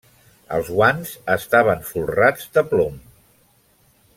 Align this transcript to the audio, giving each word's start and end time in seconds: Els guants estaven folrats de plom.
Els 0.55 0.69
guants 0.77 1.11
estaven 1.35 1.85
folrats 1.91 2.49
de 2.57 2.65
plom. 2.73 2.97